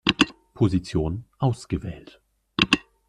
[0.55, 2.19] Position ausgewählt.